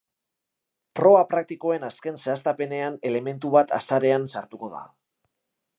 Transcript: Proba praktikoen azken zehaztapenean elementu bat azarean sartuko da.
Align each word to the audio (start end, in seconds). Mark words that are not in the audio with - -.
Proba 0.99 1.19
praktikoen 1.33 1.85
azken 1.89 2.17
zehaztapenean 2.23 2.99
elementu 3.11 3.53
bat 3.59 3.79
azarean 3.81 4.29
sartuko 4.35 4.77
da. 4.79 4.87